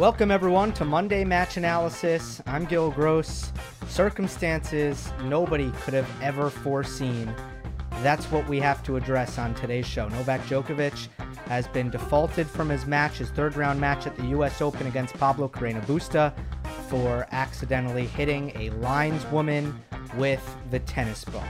[0.00, 2.40] Welcome, everyone, to Monday Match Analysis.
[2.46, 3.52] I'm Gil Gross.
[3.86, 7.30] Circumstances nobody could have ever foreseen.
[8.00, 10.08] That's what we have to address on today's show.
[10.08, 11.08] Novak Djokovic
[11.48, 14.62] has been defaulted from his match, his third round match at the U.S.
[14.62, 16.32] Open against Pablo Carreno Busta,
[16.88, 19.74] for accidentally hitting a lineswoman
[20.14, 21.44] with the tennis ball.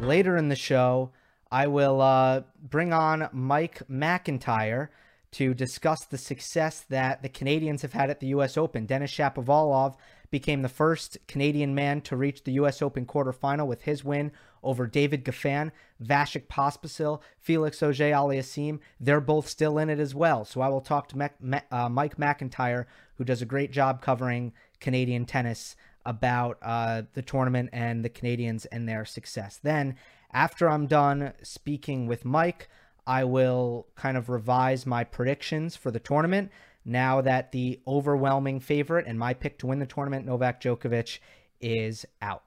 [0.00, 1.12] Later in the show,
[1.52, 4.88] I will uh, bring on Mike McIntyre
[5.32, 8.56] to discuss the success that the Canadians have had at the U.S.
[8.56, 8.86] Open.
[8.86, 9.96] Denis Shapovalov
[10.30, 12.82] became the first Canadian man to reach the U.S.
[12.82, 15.70] Open quarterfinal with his win over David Goffin,
[16.02, 18.80] Vasek Pospisil, Felix Auger Aliassime.
[19.00, 20.44] They're both still in it as well.
[20.44, 21.30] So I will talk to
[21.70, 22.86] uh, Mike McIntyre,
[23.16, 28.64] who does a great job covering Canadian tennis, about uh, the tournament and the Canadians
[28.66, 29.58] and their success.
[29.62, 29.96] Then,
[30.32, 32.68] after I'm done speaking with Mike,
[33.08, 36.52] I will kind of revise my predictions for the tournament
[36.84, 41.18] now that the overwhelming favorite and my pick to win the tournament, Novak Djokovic,
[41.58, 42.42] is out.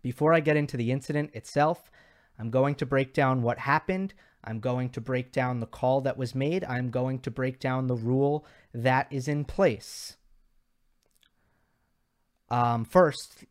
[0.00, 1.90] Before I get into the incident itself,
[2.38, 4.14] I'm going to break down what happened.
[4.44, 6.62] I'm going to break down the call that was made.
[6.62, 10.16] I'm going to break down the rule that is in place.
[12.48, 13.44] Um, first,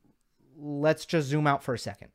[0.57, 2.11] let's just zoom out for a second.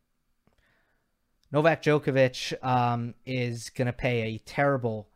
[1.52, 5.08] Novak Djokovic um, is going to pay a terrible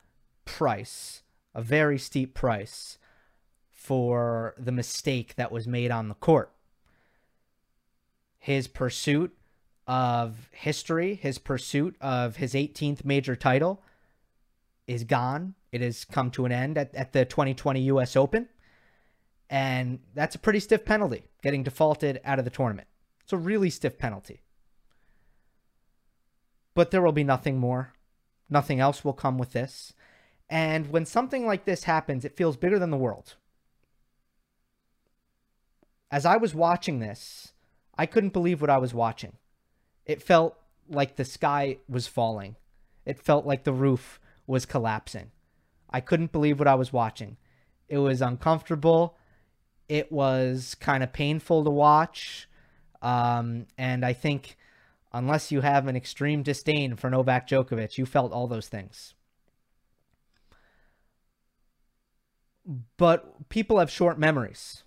[0.45, 1.23] price,
[1.55, 2.99] a very steep price
[3.71, 6.53] for the mistake that was made on the court.
[8.39, 9.35] His pursuit
[9.87, 13.83] of history, his pursuit of his 18th major title
[14.87, 15.55] is gone.
[15.73, 18.49] It has come to an end at, at the 2020 US Open.
[19.49, 22.89] And that's a pretty stiff penalty, getting defaulted out of the tournament.
[23.23, 24.43] It's a really stiff penalty
[26.77, 27.95] but there will be nothing more.
[28.51, 29.95] Nothing else will come with this.
[30.49, 33.35] And when something like this happens, it feels bigger than the world.
[36.11, 37.55] As I was watching this,
[37.97, 39.33] I couldn't believe what I was watching.
[40.05, 40.55] It felt
[40.89, 42.57] like the sky was falling.
[43.07, 45.31] It felt like the roof was collapsing.
[45.89, 47.39] I couldn't believe what I was watching.
[47.89, 49.17] It was uncomfortable.
[49.89, 52.49] It was kind of painful to watch.
[53.01, 54.59] Um, and I think
[55.17, 59.15] unless you have an extreme disdain for Novak Djokovic, you felt all those things.
[62.97, 64.83] But people have short memories.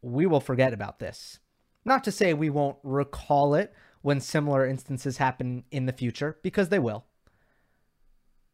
[0.00, 1.40] We will forget about this.
[1.84, 6.68] Not to say we won't recall it when similar instances happen in the future, because
[6.68, 7.04] they will.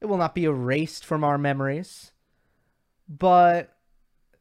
[0.01, 2.13] It will not be erased from our memories,
[3.09, 3.77] but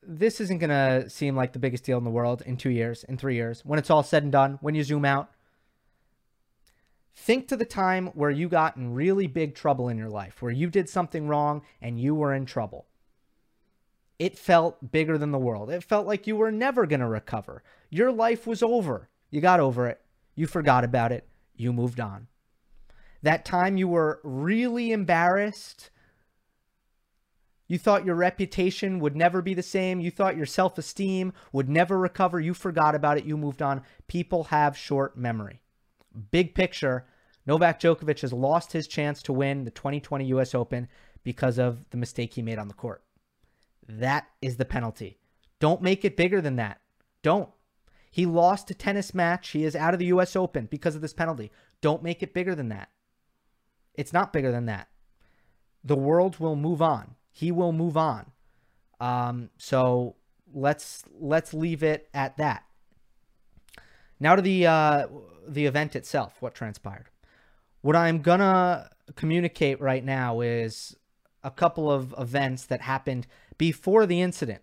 [0.02, 3.04] this isn't going to seem like the biggest deal in the world in two years,
[3.04, 3.66] in three years.
[3.66, 5.30] When it's all said and done, when you zoom out,
[7.16, 10.52] Think to the time where you got in really big trouble in your life, where
[10.52, 12.88] you did something wrong and you were in trouble.
[14.18, 15.70] It felt bigger than the world.
[15.70, 17.64] It felt like you were never going to recover.
[17.90, 19.10] Your life was over.
[19.30, 20.02] You got over it.
[20.36, 21.28] You forgot about it.
[21.56, 22.28] You moved on.
[23.22, 25.90] That time you were really embarrassed.
[27.68, 30.00] You thought your reputation would never be the same.
[30.00, 32.40] You thought your self esteem would never recover.
[32.40, 33.26] You forgot about it.
[33.26, 33.84] You moved on.
[34.08, 35.62] People have short memory
[36.32, 37.06] big picture,
[37.46, 40.88] Novak Djokovic has lost his chance to win the 2020 US Open
[41.24, 43.04] because of the mistake he made on the court.
[43.88, 45.18] That is the penalty.
[45.60, 46.80] Don't make it bigger than that.
[47.22, 47.50] Don't.
[48.12, 49.50] He lost a tennis match.
[49.50, 51.52] He is out of the US Open because of this penalty.
[51.82, 52.90] Don't make it bigger than that.
[53.96, 54.88] It's not bigger than that.
[55.84, 57.16] The world will move on.
[57.32, 58.32] He will move on.
[59.00, 60.16] Um, so
[60.54, 62.64] let's let's leave it at that.
[64.20, 65.08] Now to the uh,
[65.48, 67.10] the event itself, what transpired.
[67.82, 70.96] What I'm gonna communicate right now is
[71.44, 74.62] a couple of events that happened before the incident.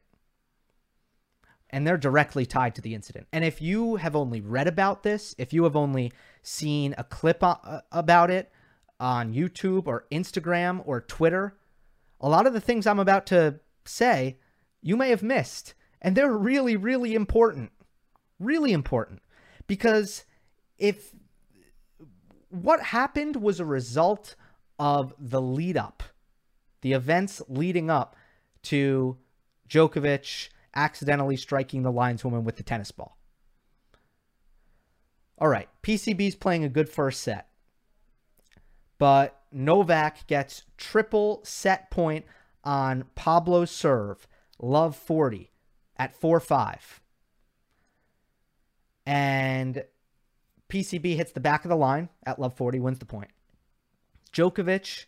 [1.70, 3.26] And they're directly tied to the incident.
[3.32, 6.12] And if you have only read about this, if you have only
[6.42, 8.52] seen a clip uh, about it
[9.00, 11.56] on YouTube or Instagram or Twitter,
[12.20, 14.38] a lot of the things I'm about to say,
[14.80, 15.74] you may have missed.
[16.00, 17.72] And they're really, really important.
[18.38, 19.20] Really important.
[19.66, 20.24] Because
[20.78, 21.12] if
[22.50, 24.34] what happened was a result
[24.78, 26.02] of the lead up,
[26.82, 28.16] the events leading up
[28.64, 29.16] to
[29.68, 33.16] Djokovic accidentally striking the lineswoman with the tennis ball.
[35.38, 37.48] All right, PCB's playing a good first set.
[38.98, 42.24] But Novak gets triple set point
[42.64, 44.26] on Pablo's serve,
[44.58, 45.50] love 40
[45.96, 47.00] at 4 5.
[49.06, 49.84] And
[50.68, 53.30] PCB hits the back of the line at love 40, wins the point.
[54.32, 55.06] Djokovic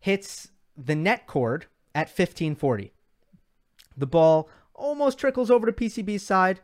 [0.00, 2.92] hits the net cord at 1540.
[3.96, 6.60] The ball almost trickles over to PCB's side,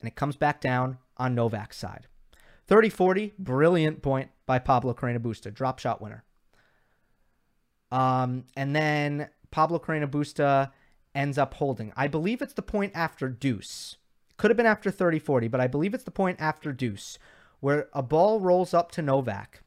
[0.00, 2.08] and it comes back down on Novak's side.
[2.66, 6.24] 30 40, brilliant point by Pablo Carreno Busta, drop shot winner.
[7.90, 10.70] Um, and then Pablo Carreno Busta
[11.14, 11.92] ends up holding.
[11.96, 13.98] I believe it's the point after deuce.
[14.42, 17.16] Could have been after 30 40, but I believe it's the point after deuce
[17.60, 19.62] where a ball rolls up to Novak.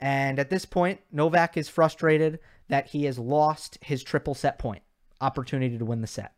[0.00, 4.82] And at this point, Novak is frustrated that he has lost his triple set point
[5.20, 6.34] opportunity to win the set.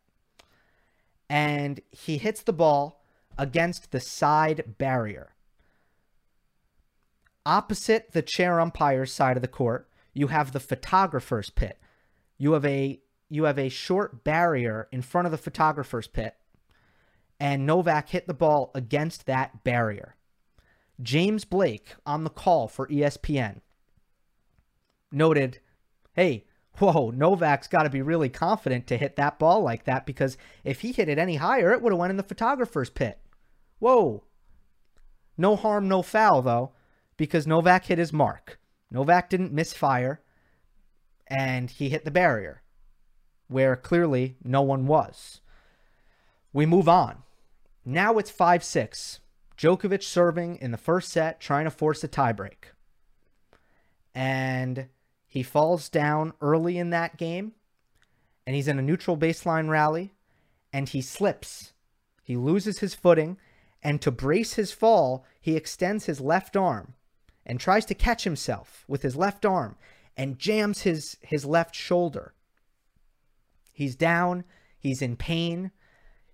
[1.30, 3.02] And he hits the ball
[3.38, 5.32] against the side barrier.
[7.46, 11.78] Opposite the chair umpire's side of the court, you have the photographer's pit.
[12.36, 13.00] You have a
[13.30, 16.36] you have a short barrier in front of the photographer's pit,
[17.40, 20.14] and Novak hit the ball against that barrier.
[21.02, 23.62] James Blake on the call for ESPN
[25.10, 25.58] noted,
[26.12, 26.44] "Hey,
[26.78, 30.82] whoa, Novak's got to be really confident to hit that ball like that because if
[30.82, 33.18] he hit it any higher, it would have went in the photographer's pit.
[33.78, 34.24] Whoa.
[35.38, 36.72] No harm, no foul, though,
[37.16, 38.60] because Novak hit his mark.
[38.90, 40.20] Novak didn't misfire,
[41.26, 42.62] and he hit the barrier,
[43.48, 45.40] where clearly no one was.
[46.52, 47.22] We move on.
[47.84, 49.20] Now it's 5 6.
[49.56, 52.72] Djokovic serving in the first set, trying to force a tiebreak.
[54.14, 54.88] And
[55.26, 57.52] he falls down early in that game,
[58.46, 60.14] and he's in a neutral baseline rally,
[60.72, 61.72] and he slips.
[62.22, 63.36] He loses his footing,
[63.82, 66.94] and to brace his fall, he extends his left arm
[67.46, 69.76] and tries to catch himself with his left arm
[70.16, 72.34] and jams his, his left shoulder.
[73.72, 74.44] He's down,
[74.78, 75.70] he's in pain.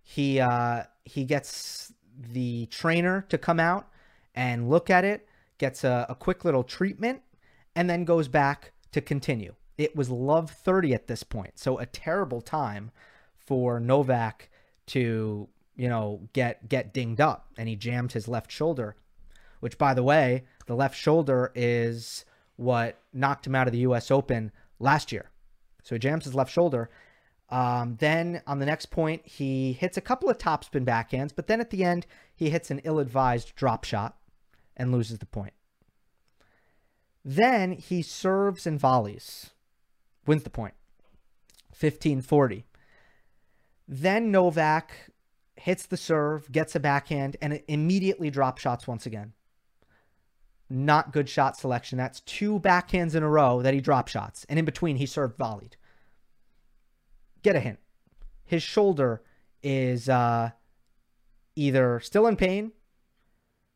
[0.03, 3.89] He uh, he gets the trainer to come out
[4.35, 5.27] and look at it,
[5.59, 7.23] gets a, a quick little treatment,
[7.75, 9.55] and then goes back to continue.
[9.79, 11.59] It was love 30 at this point.
[11.59, 12.91] So a terrible time
[13.37, 14.51] for Novak
[14.89, 18.97] to, you know, get get dinged up and he jammed his left shoulder,
[19.61, 22.25] which by the way, the left shoulder is
[22.57, 25.31] what knocked him out of the US Open last year.
[25.83, 26.91] So he jams his left shoulder.
[27.49, 31.61] Um, then on the next point, he hits a couple of topspin backhands, but then
[31.61, 34.17] at the end, he hits an ill advised drop shot
[34.77, 35.53] and loses the point.
[37.25, 39.51] Then he serves and volleys,
[40.27, 40.75] wins the point,
[41.79, 42.65] 15-40.
[43.89, 45.11] Then Novak
[45.57, 49.33] hits the serve, gets a backhand, and immediately drop shots once again.
[50.69, 51.97] Not good shot selection.
[51.97, 54.45] That's two backhands in a row that he drop shots.
[54.49, 55.77] And in between, he served volleyed.
[57.43, 57.79] Get a hint.
[58.45, 59.23] His shoulder
[59.63, 60.51] is uh,
[61.55, 62.73] either still in pain,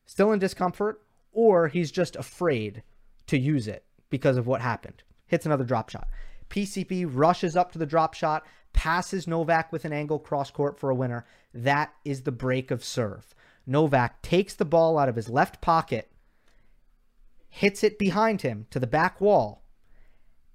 [0.05, 2.83] still in discomfort, or he's just afraid
[3.27, 5.03] to use it because of what happened.
[5.27, 6.07] Hits another drop shot.
[6.49, 10.89] PCB rushes up to the drop shot, passes Novak with an angle cross court for
[10.89, 11.25] a winner.
[11.53, 13.33] That is the break of serve.
[13.65, 16.11] Novak takes the ball out of his left pocket,
[17.49, 19.63] hits it behind him to the back wall,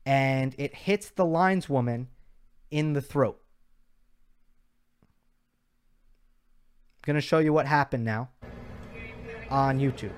[0.05, 2.07] and it hits the lineswoman
[2.77, 3.41] in the throat.
[6.99, 8.29] I'm going to show you what happened now
[9.49, 10.13] on YouTube.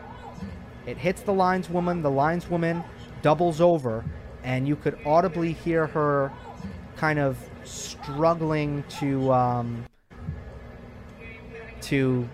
[0.85, 2.03] It hits the lineswoman.
[2.03, 2.85] The lineswoman
[3.23, 4.05] doubles over,
[4.43, 6.33] and you could audibly hear her
[6.97, 9.85] kind of struggling to um,
[11.83, 12.29] to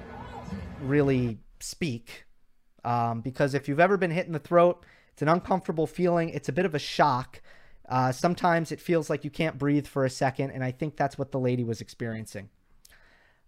[0.80, 2.24] really speak.
[2.82, 6.30] Um, because if you've ever been hit in the throat, it's an uncomfortable feeling.
[6.30, 7.42] It's a bit of a shock.
[7.88, 11.18] Uh, sometimes it feels like you can't breathe for a second, and I think that's
[11.18, 12.48] what the lady was experiencing.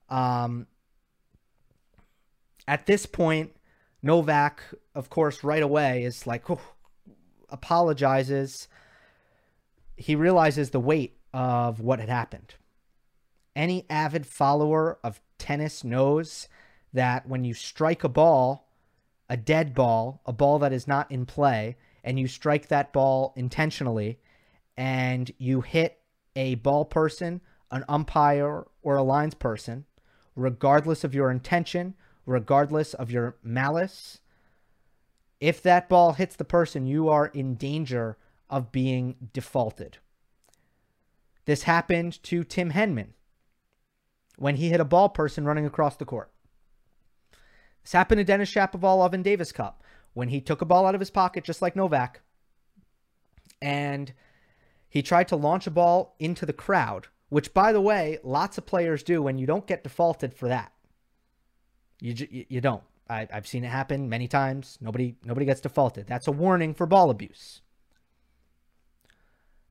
[0.09, 0.67] Um,
[2.69, 3.53] at this point,
[4.03, 4.63] Novak,
[4.95, 6.61] of course, right away is like, oh,
[7.49, 8.69] apologizes.
[9.97, 12.55] He realizes the weight of what had happened.
[13.55, 16.49] Any avid follower of tennis knows
[16.93, 18.69] that when you strike a ball,
[19.29, 23.33] a dead ball, a ball that is not in play, and you strike that ball
[23.37, 24.19] intentionally,
[24.77, 26.01] and you hit
[26.35, 27.41] a ball person,
[27.71, 29.85] an umpire, or a lines person,
[30.35, 31.95] regardless of your intention,
[32.27, 34.21] regardless of your malice.
[35.41, 38.19] If that ball hits the person, you are in danger
[38.49, 39.99] of being defaulted.
[41.47, 43.09] This happened to Tim Henman
[44.37, 46.31] when he hit a ball person running across the court.
[47.83, 51.01] This happened to Denis Shapovalov in Davis Cup when he took a ball out of
[51.01, 52.21] his pocket, just like Novak,
[53.63, 54.13] and
[54.89, 58.67] he tried to launch a ball into the crowd, which, by the way, lots of
[58.67, 60.73] players do, and you don't get defaulted for that.
[62.01, 62.83] You you don't.
[63.09, 64.79] I, I've seen it happen many times.
[64.81, 66.07] Nobody nobody gets defaulted.
[66.07, 67.63] That's a warning for ball abuse.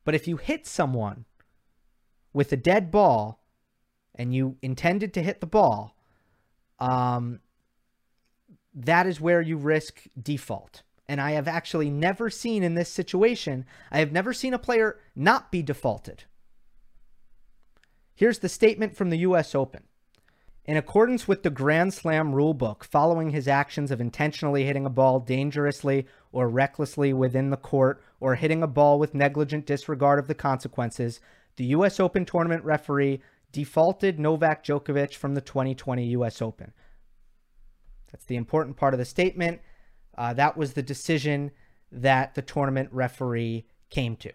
[0.04, 1.26] But if you hit someone
[2.34, 3.42] with a dead ball
[4.14, 5.98] and you intended to hit the ball,
[6.80, 7.40] um,
[8.74, 10.84] that is where you risk default.
[11.08, 15.00] And I have actually never seen in this situation, I have never seen a player
[15.16, 16.24] not be defaulted.
[18.16, 19.84] Here's the statement from the US Open.
[20.64, 25.20] In accordance with the Grand Slam rulebook, following his actions of intentionally hitting a ball
[25.20, 30.34] dangerously or recklessly within the court or hitting a ball with negligent disregard of the
[30.34, 31.20] consequences,
[31.58, 33.22] the US Open tournament referee
[33.52, 36.74] defaulted Novak Djokovic from the 2020 US Open.
[38.12, 39.62] That's the important part of the statement.
[40.18, 41.52] Uh, that was the decision
[41.92, 44.32] that the tournament referee came to.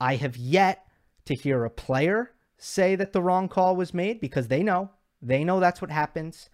[0.00, 0.86] I have yet
[1.26, 4.90] to hear a player say that the wrong call was made because they know.
[5.22, 6.50] They know that's what happens.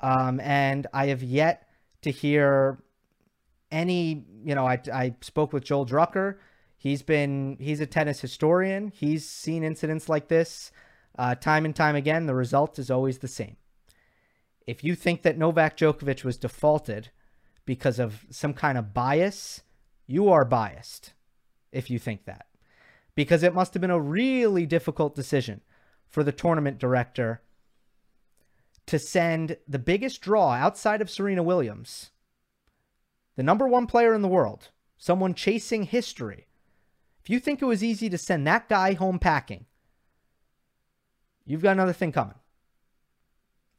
[0.00, 1.68] Um, and I have yet
[2.02, 2.82] to hear
[3.70, 6.36] any, you know, I, I spoke with Joel Drucker.
[6.76, 8.88] He's been, he's a tennis historian.
[8.88, 10.70] He's seen incidents like this
[11.18, 12.26] uh, time and time again.
[12.26, 13.56] The result is always the same.
[14.66, 17.10] If you think that Novak Djokovic was defaulted
[17.64, 19.62] because of some kind of bias,
[20.06, 21.12] you are biased
[21.72, 22.46] if you think that
[23.14, 25.60] because it must have been a really difficult decision
[26.08, 27.42] for the tournament director
[28.86, 32.10] to send the biggest draw outside of Serena Williams,
[33.36, 34.68] the number one player in the world,
[34.98, 36.46] someone chasing history.
[37.22, 39.64] If you think it was easy to send that guy home packing,
[41.46, 42.34] you've got another thing coming.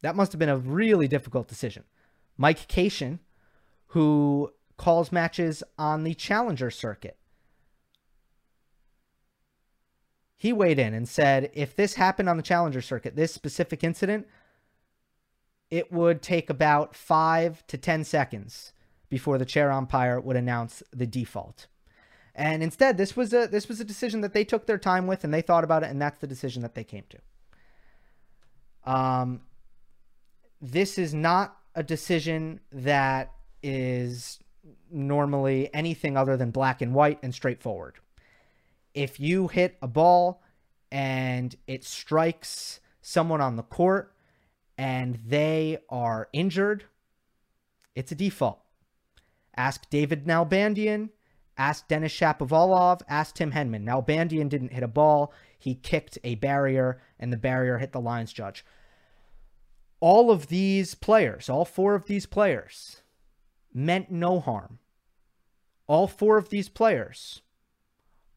[0.06, 1.84] That must have been a really difficult decision.
[2.38, 3.22] Mike Cation,
[3.88, 7.18] who calls matches on the challenger circuit,
[10.38, 14.28] he weighed in and said if this happened on the challenger circuit, this specific incident,
[15.72, 18.74] it would take about five to 10 seconds
[19.10, 21.66] before the chair umpire would announce the default.
[22.36, 25.24] And instead, this was a this was a decision that they took their time with
[25.24, 28.94] and they thought about it, and that's the decision that they came to.
[28.94, 29.42] Um,
[30.72, 33.32] this is not a decision that
[33.62, 34.40] is
[34.92, 38.00] normally anything other than black and white and straightforward
[38.96, 40.42] if you hit a ball
[40.92, 44.14] and it strikes someone on the court
[44.78, 46.86] and they are injured,
[47.94, 48.62] it's a default.
[49.56, 51.10] Ask David Nalbandian,
[51.58, 53.84] ask Denis Shapovalov, ask Tim Henman.
[53.84, 58.34] Nalbandian didn't hit a ball, he kicked a barrier and the barrier hit the lines
[58.34, 58.66] judge.
[60.06, 63.02] All of these players, all four of these players,
[63.74, 64.78] meant no harm.
[65.88, 67.42] All four of these players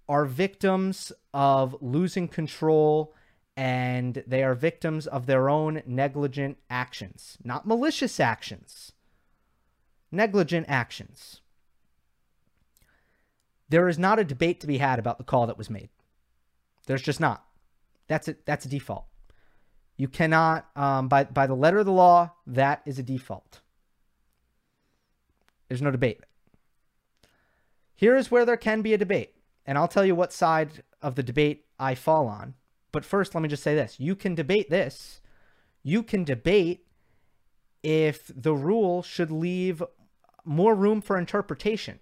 [0.08, 3.14] are victims of losing control
[3.54, 8.92] and they are victims of their own negligent actions, not malicious actions,
[10.10, 11.42] negligent actions.
[13.68, 15.90] There is not a debate to be had about the call that was made.
[16.86, 17.44] There's just not.
[18.06, 19.07] That's a, that's a default.
[19.98, 23.60] You cannot, um, by, by the letter of the law, that is a default.
[25.68, 26.20] There's no debate.
[27.94, 29.34] Here is where there can be a debate
[29.68, 32.54] and I'll tell you what side of the debate I fall on.
[32.90, 35.20] But first, let me just say this you can debate this.
[35.82, 36.86] You can debate
[37.82, 39.82] if the rule should leave
[40.44, 42.00] more room for interpretation.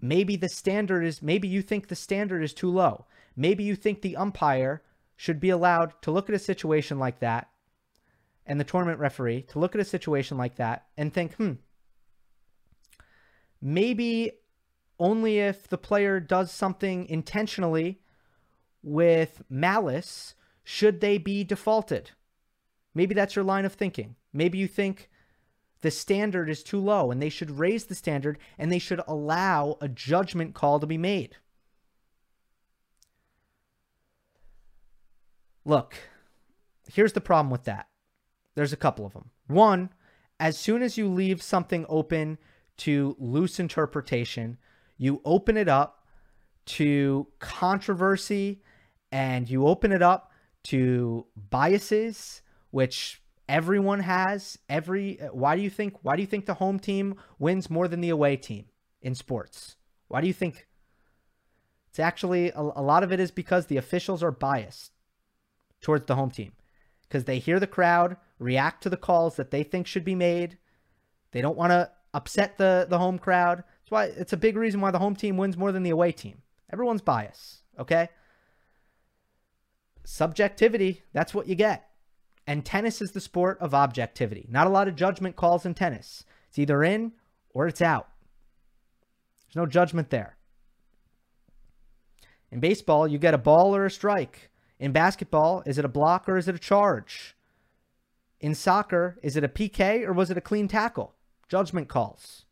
[0.00, 3.06] Maybe the standard is, maybe you think the standard is too low.
[3.34, 4.82] Maybe you think the umpire
[5.16, 7.48] should be allowed to look at a situation like that
[8.46, 11.52] and the tournament referee to look at a situation like that and think, hmm,
[13.60, 14.32] maybe
[14.98, 18.00] only if the player does something intentionally
[18.82, 22.10] with malice should they be defaulted.
[22.94, 24.16] Maybe that's your line of thinking.
[24.32, 25.08] Maybe you think
[25.80, 29.76] the standard is too low and they should raise the standard and they should allow
[29.80, 31.36] a judgment call to be made.
[35.64, 35.96] Look,
[36.92, 37.88] here's the problem with that.
[38.54, 39.30] There's a couple of them.
[39.46, 39.90] One,
[40.40, 42.38] as soon as you leave something open
[42.78, 44.58] to loose interpretation,
[44.98, 46.04] you open it up
[46.64, 48.62] to controversy
[49.10, 50.32] and you open it up
[50.64, 56.54] to biases which everyone has every why do you think why do you think the
[56.54, 58.66] home team wins more than the away team
[59.02, 59.76] in sports
[60.06, 60.68] why do you think
[61.88, 64.92] it's actually a, a lot of it is because the officials are biased
[65.82, 66.52] towards the home team
[67.02, 70.56] because they hear the crowd react to the calls that they think should be made
[71.32, 74.80] they don't want to upset the the home crowd That's why it's a big reason
[74.80, 76.42] why the home team wins more than the away team.
[76.72, 78.08] Everyone's bias, okay?
[80.04, 81.88] Subjectivity, that's what you get.
[82.46, 84.46] And tennis is the sport of objectivity.
[84.50, 86.24] Not a lot of judgment calls in tennis.
[86.48, 87.12] It's either in
[87.50, 88.08] or it's out.
[89.46, 90.36] There's no judgment there.
[92.50, 94.50] In baseball, you get a ball or a strike.
[94.82, 97.36] In basketball, is it a block or is it a charge?
[98.40, 101.14] In soccer, is it a PK or was it a clean tackle?
[101.48, 102.46] Judgment calls.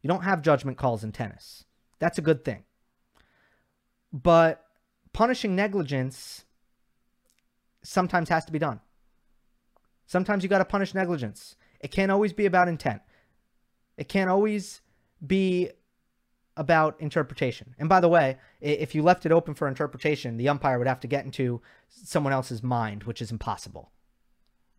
[0.00, 1.64] You don't have judgment calls in tennis.
[1.98, 2.62] That's a good thing.
[4.12, 4.64] But
[5.12, 6.44] punishing negligence
[7.82, 8.78] sometimes has to be done.
[10.06, 11.56] Sometimes you got to punish negligence.
[11.80, 13.02] It can't always be about intent.
[13.96, 14.80] It can't always
[15.26, 15.70] be
[16.58, 17.74] about interpretation.
[17.78, 21.00] And by the way, if you left it open for interpretation, the umpire would have
[21.00, 23.92] to get into someone else's mind, which is impossible.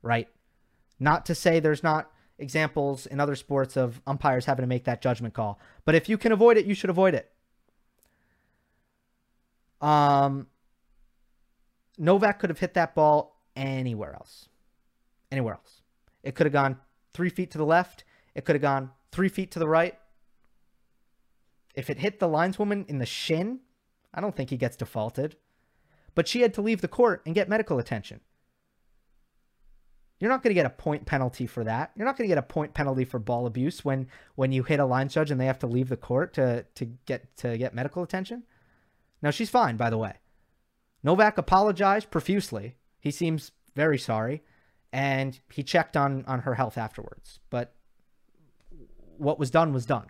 [0.01, 0.27] Right?
[0.99, 5.01] Not to say there's not examples in other sports of umpires having to make that
[5.01, 7.31] judgment call, but if you can avoid it, you should avoid it.
[9.81, 10.47] Um
[11.97, 14.47] Novak could have hit that ball anywhere else.
[15.31, 15.81] Anywhere else.
[16.23, 16.77] It could have gone
[17.13, 18.03] 3 feet to the left,
[18.35, 19.97] it could have gone 3 feet to the right
[21.79, 23.61] if it hit the lineswoman in the shin,
[24.13, 25.37] I don't think he gets defaulted.
[26.13, 28.19] But she had to leave the court and get medical attention.
[30.19, 31.91] You're not going to get a point penalty for that.
[31.95, 34.81] You're not going to get a point penalty for ball abuse when when you hit
[34.81, 37.73] a line judge and they have to leave the court to to get to get
[37.73, 38.43] medical attention.
[39.21, 40.15] Now she's fine, by the way.
[41.01, 42.75] Novak apologized profusely.
[42.99, 44.43] He seems very sorry,
[44.91, 47.39] and he checked on on her health afterwards.
[47.49, 47.73] But
[49.17, 50.07] what was done was done.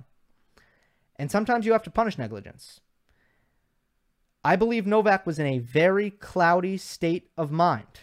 [1.20, 2.80] And sometimes you have to punish negligence.
[4.42, 8.00] I believe Novak was in a very cloudy state of mind.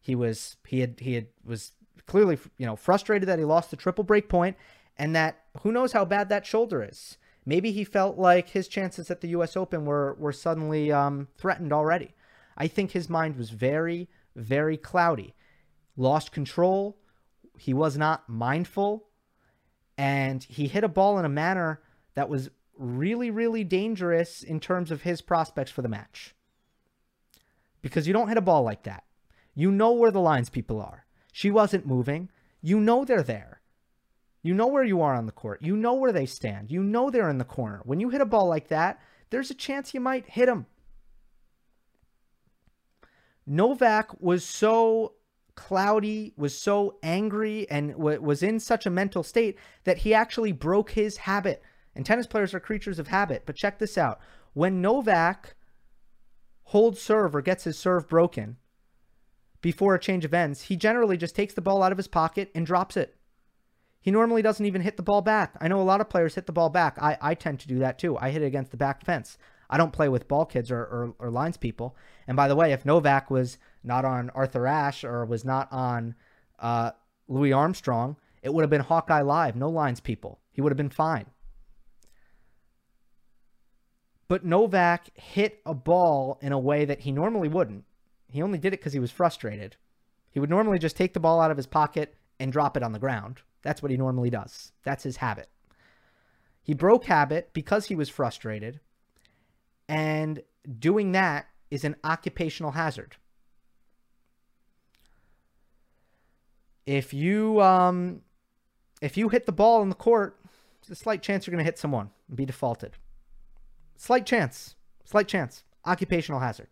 [0.00, 1.72] He was he had he had was
[2.08, 4.56] clearly you know frustrated that he lost the triple break point
[4.98, 7.18] and that who knows how bad that shoulder is.
[7.46, 9.56] Maybe he felt like his chances at the U.S.
[9.56, 12.14] Open were were suddenly um, threatened already.
[12.58, 15.34] I think his mind was very very cloudy,
[15.96, 16.96] lost control.
[17.56, 19.08] He was not mindful,
[19.96, 21.80] and he hit a ball in a manner
[22.14, 26.34] that was really, really dangerous in terms of his prospects for the match.
[27.80, 29.04] Because you don't hit a ball like that.
[29.54, 31.06] You know where the lines people are.
[31.32, 32.30] She wasn't moving.
[32.60, 33.60] You know they're there.
[34.42, 35.62] You know where you are on the court.
[35.62, 36.70] You know where they stand.
[36.70, 37.80] You know they're in the corner.
[37.84, 40.66] When you hit a ball like that, there's a chance you might hit them.
[43.46, 45.14] Novak was so
[45.54, 50.90] cloudy, was so angry, and was in such a mental state that he actually broke
[50.92, 51.62] his habit
[51.94, 53.44] and tennis players are creatures of habit.
[53.46, 54.20] But check this out.
[54.54, 55.54] When Novak
[56.64, 58.56] holds serve or gets his serve broken
[59.60, 62.50] before a change of ends, he generally just takes the ball out of his pocket
[62.54, 63.16] and drops it.
[64.00, 65.54] He normally doesn't even hit the ball back.
[65.60, 66.98] I know a lot of players hit the ball back.
[67.00, 68.18] I, I tend to do that too.
[68.18, 69.38] I hit it against the back fence.
[69.70, 71.96] I don't play with ball kids or, or, or lines people.
[72.26, 76.14] And by the way, if Novak was not on Arthur Ashe or was not on
[76.58, 76.90] uh,
[77.28, 80.40] Louis Armstrong, it would have been Hawkeye Live, no lines people.
[80.50, 81.26] He would have been fine.
[84.32, 87.84] But Novak hit a ball in a way that he normally wouldn't.
[88.30, 89.76] He only did it because he was frustrated.
[90.30, 92.92] He would normally just take the ball out of his pocket and drop it on
[92.92, 93.42] the ground.
[93.60, 94.72] That's what he normally does.
[94.84, 95.50] That's his habit.
[96.62, 98.80] He broke habit because he was frustrated.
[99.86, 100.42] And
[100.78, 103.16] doing that is an occupational hazard.
[106.86, 108.22] If you um,
[109.02, 110.40] if you hit the ball in the court,
[110.80, 112.96] there's a slight chance you're going to hit someone and be defaulted.
[113.96, 114.74] Slight chance.
[115.04, 115.64] Slight chance.
[115.84, 116.68] Occupational hazard.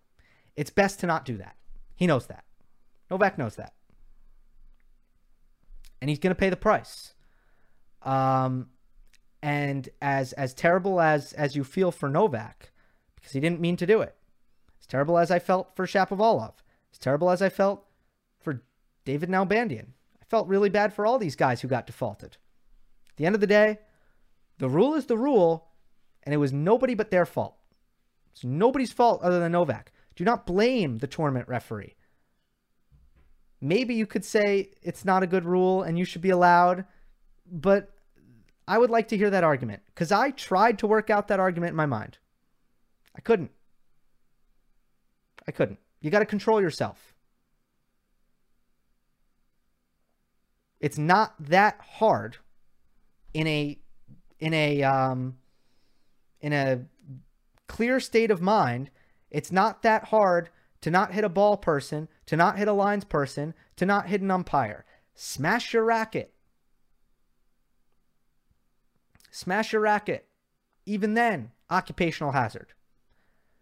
[0.56, 1.56] It's best to not do that.
[1.94, 2.44] He knows that.
[3.10, 3.74] Novak knows that.
[6.00, 7.14] And he's going to pay the price.
[8.02, 8.68] Um,
[9.42, 12.72] and as as terrible as as you feel for Novak,
[13.16, 14.14] because he didn't mean to do it,
[14.80, 16.54] as terrible as I felt for Shapovalov,
[16.92, 17.86] as terrible as I felt
[18.38, 18.62] for
[19.04, 19.88] David Nalbandian,
[20.20, 22.36] I felt really bad for all these guys who got defaulted.
[23.10, 23.78] At the end of the day,
[24.58, 25.69] the rule is the rule,
[26.22, 27.56] and it was nobody but their fault.
[28.32, 29.92] It's nobody's fault other than Novak.
[30.16, 31.96] Do not blame the tournament referee.
[33.60, 36.84] Maybe you could say it's not a good rule and you should be allowed,
[37.50, 37.90] but
[38.66, 41.70] I would like to hear that argument because I tried to work out that argument
[41.70, 42.18] in my mind.
[43.16, 43.50] I couldn't.
[45.46, 45.78] I couldn't.
[46.00, 47.14] You got to control yourself.
[50.80, 52.38] It's not that hard
[53.34, 53.78] in a
[54.38, 55.36] in a um,
[56.40, 56.82] in a
[57.66, 58.90] clear state of mind,
[59.30, 60.50] it's not that hard
[60.80, 64.20] to not hit a ball person, to not hit a lines person, to not hit
[64.20, 64.84] an umpire.
[65.14, 66.32] Smash your racket.
[69.30, 70.26] Smash your racket.
[70.86, 72.72] Even then, occupational hazard.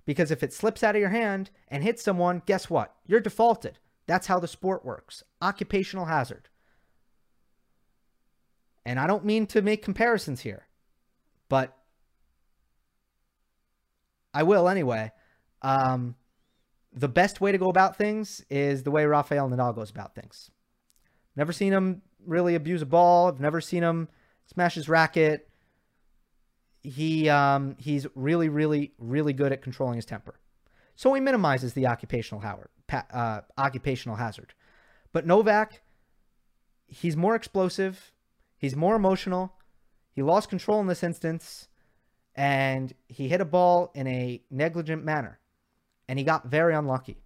[0.06, 2.94] Because if it slips out of your hand and hits someone, guess what?
[3.06, 3.78] You're defaulted.
[4.06, 5.22] That's how the sport works.
[5.42, 6.48] Occupational hazard.
[8.86, 10.66] And I don't mean to make comparisons here,
[11.50, 11.76] but
[14.38, 15.10] I will anyway.
[15.62, 16.14] Um,
[16.92, 20.52] the best way to go about things is the way Rafael Nadal goes about things.
[21.34, 23.26] Never seen him really abuse a ball.
[23.26, 24.08] I've never seen him
[24.46, 25.48] smash his racket.
[26.84, 30.38] He um, he's really, really, really good at controlling his temper.
[30.94, 32.68] So he minimizes the occupational hazard.
[32.92, 34.54] Uh, occupational hazard.
[35.12, 35.82] But Novak,
[36.86, 38.12] he's more explosive.
[38.56, 39.54] He's more emotional.
[40.12, 41.68] He lost control in this instance,
[42.38, 45.40] and he hit a ball in a negligent manner,
[46.08, 47.24] and he got very unlucky.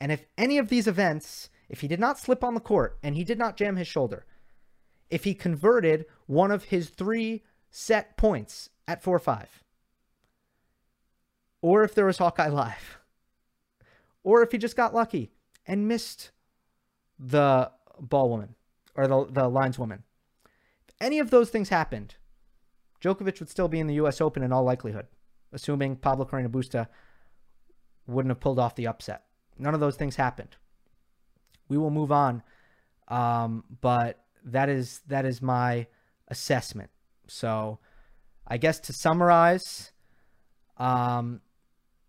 [0.00, 3.14] And if any of these events, if he did not slip on the court and
[3.14, 4.24] he did not jam his shoulder,
[5.10, 9.62] if he converted one of his three set points at 4 5,
[11.60, 13.00] or if there was Hawkeye Live,
[14.22, 15.30] or if he just got lucky
[15.66, 16.30] and missed
[17.18, 18.54] the ball woman
[18.94, 20.04] or the, the lineswoman.
[20.88, 22.14] If any of those things happened,
[23.04, 24.20] Djokovic would still be in the U.S.
[24.20, 25.06] Open in all likelihood,
[25.52, 26.88] assuming Pablo Carreño Busta
[28.06, 29.24] wouldn't have pulled off the upset.
[29.58, 30.56] None of those things happened.
[31.68, 32.42] We will move on,
[33.08, 35.86] um, but that is that is my
[36.28, 36.90] assessment.
[37.26, 37.78] So,
[38.46, 39.92] I guess to summarize,
[40.76, 41.40] um,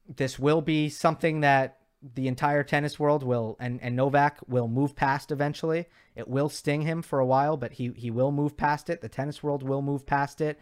[0.07, 1.77] this will be something that
[2.13, 5.87] the entire tennis world will and, and Novak will move past eventually.
[6.15, 9.01] It will sting him for a while, but he he will move past it.
[9.01, 10.59] The tennis world will move past it.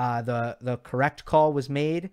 [0.00, 2.08] Uh, the the correct call was made.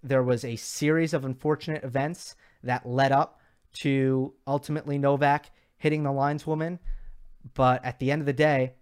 [0.00, 3.40] There was a series of unfortunate events that led up
[3.82, 6.78] to ultimately Novak hitting the lineswoman.
[7.54, 8.74] But at the end of the day,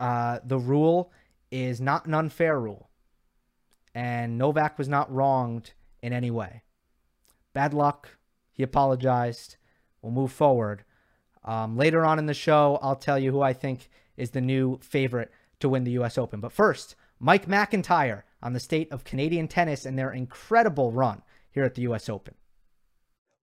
[0.00, 1.12] uh, the rule
[1.52, 2.90] is not an unfair rule.
[3.94, 5.72] And Novak was not wronged
[6.02, 6.64] in any way.
[7.52, 8.18] Bad luck,
[8.50, 9.56] he apologized.
[10.00, 10.82] We'll move forward.
[11.44, 14.80] Um, later on in the show, I'll tell you who I think is the new
[14.82, 16.18] favorite to win the U.S.
[16.18, 16.40] Open.
[16.40, 21.62] But first, Mike McIntyre on the state of Canadian tennis and their incredible run here
[21.62, 22.08] at the U.S.
[22.08, 22.34] Open.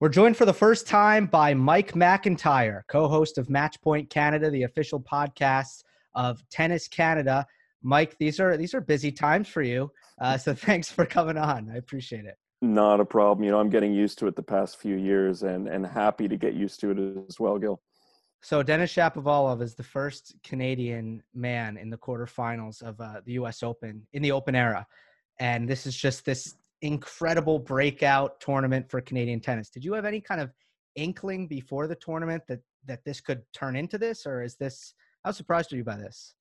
[0.02, 4.64] We're joined for the first time by Mike McIntyre, co host of Matchpoint Canada, the
[4.64, 7.48] official podcast of Tennis Canada.
[7.82, 9.90] Mike, these are these are busy times for you,
[10.20, 11.72] uh, so thanks for coming on.
[11.74, 12.38] I appreciate it.
[12.62, 13.46] Not a problem.
[13.46, 16.36] You know, I'm getting used to it the past few years and, and happy to
[16.36, 17.80] get used to it as well, Gil.
[18.42, 23.64] So Denis Shapovalov is the first Canadian man in the quarterfinals of uh, the U.S.
[23.64, 24.88] Open in the Open era,
[25.40, 29.70] and this is just this incredible breakout tournament for Canadian tennis.
[29.70, 30.52] Did you have any kind of
[30.96, 34.94] inkling before the tournament that that this could turn into this, or is this?
[35.26, 36.34] How surprised are you by this?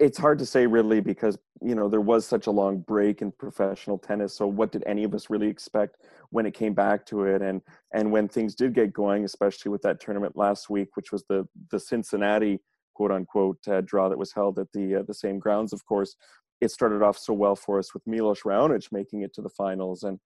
[0.00, 3.30] It's hard to say really because you know there was such a long break in
[3.30, 5.98] professional tennis so what did any of us really expect
[6.30, 7.40] when it came back to it?
[7.40, 11.24] And and when things did get going especially with that tournament last week which was
[11.28, 12.60] the the cincinnati
[12.94, 16.16] quote unquote uh, draw that was held at the uh, the same grounds of course
[16.60, 20.02] it started off so well for us with Milos Raonic making it to the finals.
[20.02, 20.18] And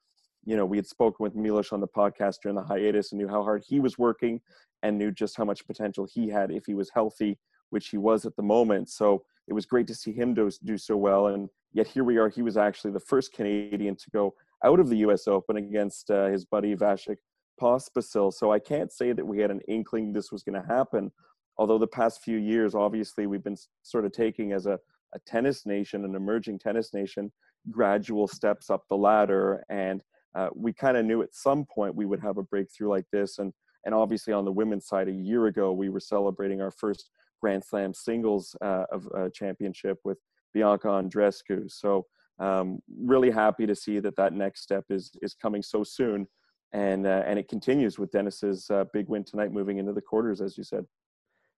[0.44, 3.28] you know we had spoken with Milos on the podcast during the hiatus and knew
[3.28, 4.40] how hard he was working
[4.82, 7.38] and knew just how much potential he had if he was healthy
[7.70, 10.78] which he was at the moment so it was great to see him do, do
[10.78, 11.26] so well.
[11.26, 12.28] And yet here we are.
[12.28, 15.26] He was actually the first Canadian to go out of the U.S.
[15.26, 17.16] Open against uh, his buddy Vasek
[17.60, 18.32] Pospisil.
[18.32, 21.10] So I can't say that we had an inkling this was going to happen.
[21.58, 24.78] Although the past few years, obviously, we've been sort of taking as a,
[25.14, 27.32] a tennis nation, an emerging tennis nation,
[27.70, 29.64] gradual steps up the ladder.
[29.68, 30.02] And
[30.36, 33.38] uh, we kind of knew at some point we would have a breakthrough like this.
[33.38, 33.52] And
[33.84, 37.64] and obviously on the women's side, a year ago we were celebrating our first Grand
[37.64, 40.18] Slam singles uh, of uh, championship with
[40.52, 41.70] Bianca Andreescu.
[41.70, 42.06] So
[42.38, 46.26] um, really happy to see that that next step is is coming so soon,
[46.72, 50.40] and uh, and it continues with Denis's uh, big win tonight, moving into the quarters,
[50.40, 50.86] as you said.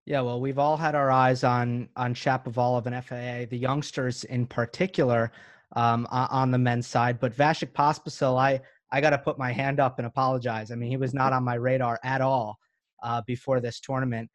[0.05, 4.47] Yeah, well, we've all had our eyes on on Shapovalov and FAA, the youngsters in
[4.47, 5.31] particular,
[5.77, 7.21] um, on the men's side.
[7.21, 10.71] But Vasek Pospisil, I I got to put my hand up and apologize.
[10.71, 12.59] I mean, he was not on my radar at all
[13.03, 14.29] uh, before this tournament.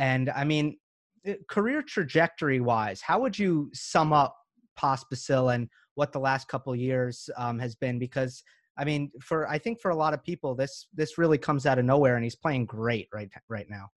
[0.00, 0.78] And I mean,
[1.26, 4.34] eh, career trajectory wise, how would you sum up
[4.78, 7.98] Pospisil and what the last couple years um, has been?
[7.98, 8.42] Because
[8.78, 11.78] I mean, for I think for a lot of people, this this really comes out
[11.78, 13.90] of nowhere, and he's playing great right right now.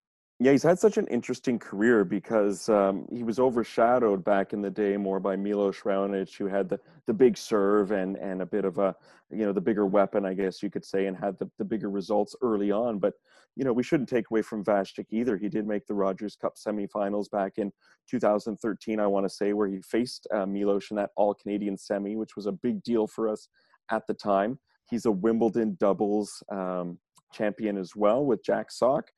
[0.43, 4.69] Yeah, he's had such an interesting career because um, he was overshadowed back in the
[4.69, 8.65] day more by Milos Raonic, who had the, the big serve and and a bit
[8.65, 8.93] of a
[9.32, 11.89] you know the bigger weapon, I guess you could say, and had the, the bigger
[11.89, 12.99] results early on.
[12.99, 13.13] But
[13.56, 15.38] you know we shouldn't take away from Vasek either.
[15.38, 17.71] He did make the Rogers Cup semifinals back in
[18.10, 22.17] 2013, I want to say, where he faced uh, Milos in that All Canadian semi,
[22.17, 23.47] which was a big deal for us
[23.91, 24.60] at the time.
[24.89, 26.99] He's a Wimbledon doubles um,
[27.34, 29.10] champion as well with Jack Sock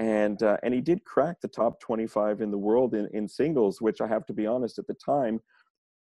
[0.00, 3.80] and uh, and he did crack the top 25 in the world in, in singles
[3.80, 5.40] which i have to be honest at the time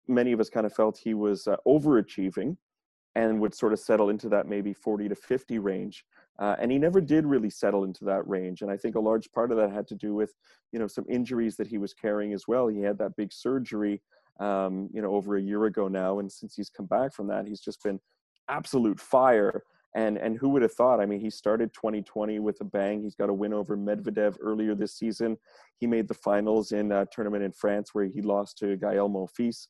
[0.08, 2.56] many of us kind of felt he was uh, overachieving
[3.14, 6.04] and would sort of settle into that maybe 40 to 50 range.
[6.38, 8.62] Uh, and he never did really settle into that range.
[8.62, 10.32] And I think a large part of that had to do with,
[10.72, 12.68] you know, some injuries that he was carrying as well.
[12.68, 14.00] He had that big surgery,
[14.40, 16.20] um, you know, over a year ago now.
[16.20, 18.00] And since he's come back from that, he's just been
[18.48, 19.62] absolute fire.
[19.94, 21.00] And and who would have thought?
[21.00, 23.02] I mean, he started 2020 with a bang.
[23.02, 25.36] He's got a win over Medvedev earlier this season.
[25.78, 29.66] He made the finals in a tournament in France where he lost to Gael Monfils.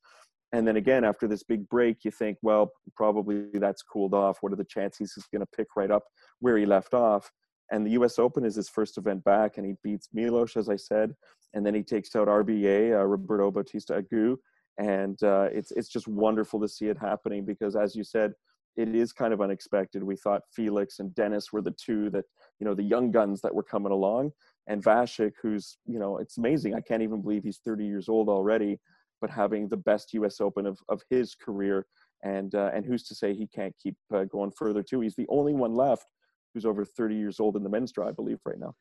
[0.52, 4.38] And then again, after this big break, you think, well, probably that's cooled off.
[4.42, 6.04] What are the chances he's going to pick right up
[6.40, 7.30] where he left off?
[7.70, 8.18] And the U.S.
[8.18, 11.14] Open is his first event back, and he beats Milos, as I said,
[11.54, 14.36] and then he takes out RBA, uh, Roberto Bautista Agut,
[14.78, 18.34] and uh, it's it's just wonderful to see it happening because, as you said,
[18.76, 20.02] it is kind of unexpected.
[20.02, 22.24] We thought Felix and Denis were the two that
[22.58, 24.32] you know the young guns that were coming along,
[24.66, 26.74] and Vasek, who's you know it's amazing.
[26.74, 28.78] I can't even believe he's 30 years old already
[29.22, 30.40] but having the best U.S.
[30.40, 31.86] Open of, of his career.
[32.24, 35.00] And uh, and who's to say he can't keep uh, going further too?
[35.00, 36.04] He's the only one left
[36.52, 38.74] who's over 30 years old in the men's draw, I believe, right now.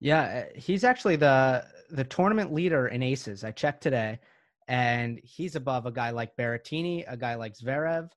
[0.00, 3.44] Yeah, uh, he's actually the the tournament leader in aces.
[3.44, 4.20] I checked today,
[4.68, 8.10] and he's above a guy like Berrettini, a guy like Zverev.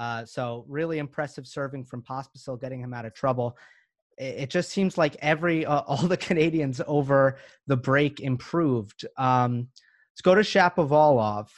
[0.00, 3.56] Uh, so really impressive serving from Pospisil, getting him out of trouble.
[4.18, 7.36] It, it just seems like every uh, all the Canadians over
[7.66, 9.04] the break improved.
[9.16, 9.68] Um,
[10.20, 11.48] Let's go to Shapovalov.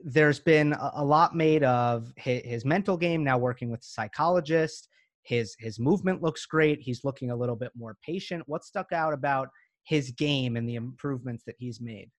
[0.00, 3.22] There's been a lot made of his, mental game.
[3.22, 4.88] Now working with a psychologist,
[5.24, 6.80] his his movement looks great.
[6.80, 8.44] He's looking a little bit more patient.
[8.46, 9.50] What stuck out about
[9.84, 12.10] his game and the improvements that he's made?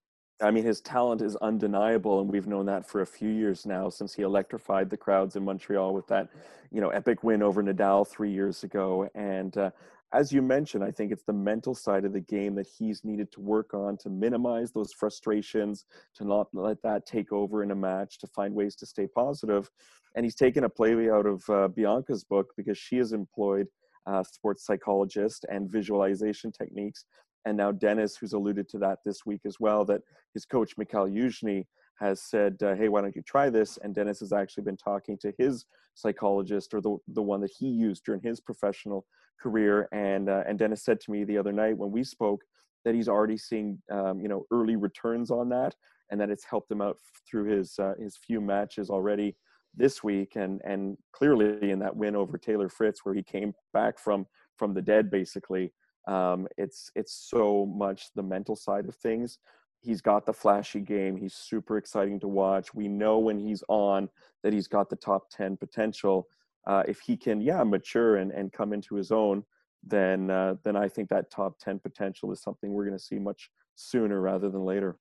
[0.43, 3.89] I mean, his talent is undeniable, and we've known that for a few years now
[3.89, 6.27] since he electrified the crowds in Montreal with that,
[6.69, 9.10] you know, epic win over Nadal three years ago.
[9.15, 9.71] And uh,
[10.12, 13.32] as you mentioned, I think it's the mental side of the game that he's needed
[13.32, 17.75] to work on to minimize those frustrations, to not let that take over in a
[17.75, 19.71] match, to find ways to stay positive.
[20.15, 23.67] And he's taken a play out of uh, Bianca's book because she has employed
[24.06, 27.06] uh, sports psychologist and visualization techniques.
[27.45, 30.01] And now Denis, who's alluded to that this week as well, that
[30.34, 31.65] his coach Mikhail Yuzhny
[31.99, 35.17] has said, uh, "Hey, why don't you try this?" And Denis has actually been talking
[35.19, 39.06] to his psychologist, or the the one that he used during his professional
[39.41, 39.88] career.
[39.91, 42.43] And uh, and Denis said to me the other night when we spoke
[42.86, 45.75] that he's already seeing um, you know early returns on that,
[46.10, 46.97] and that it's helped him out
[47.29, 49.36] through his uh, his few matches already
[49.75, 53.99] this week, and and clearly in that win over Taylor Fritz, where he came back
[53.99, 54.25] from
[54.58, 55.71] from the dead basically.
[56.07, 59.39] Um, it's it's so much the mental side of things
[59.83, 61.17] he's got the flashy game.
[61.17, 62.73] He's super exciting to watch.
[62.73, 64.09] We know when he's on
[64.41, 66.27] that he's got the top 10 potential.
[66.65, 69.43] Uh, if he can, yeah, mature and, and come into his own,
[69.85, 73.19] then uh, then I think that top 10 potential is something we're going to see
[73.19, 74.97] much sooner rather than later.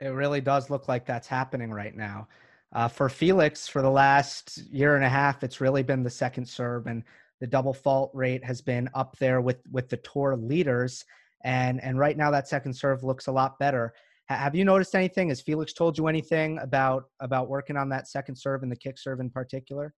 [0.00, 2.28] It really does look like that's happening right now.
[2.72, 6.46] Uh, for Felix, for the last year and a half, it's really been the second
[6.46, 7.02] serve, and
[7.40, 11.04] the double fault rate has been up there with with the tour leaders
[11.44, 13.92] and and right now that second serve looks a lot better.
[14.28, 15.30] Have you noticed anything?
[15.30, 18.98] Has Felix told you anything about about working on that second serve and the kick
[18.98, 19.94] serve in particular?